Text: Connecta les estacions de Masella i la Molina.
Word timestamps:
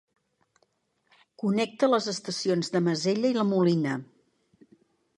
Connecta 1.43 1.91
les 1.93 2.09
estacions 2.15 2.75
de 2.77 2.85
Masella 2.89 3.35
i 3.35 3.39
la 3.39 3.49
Molina. 3.55 4.03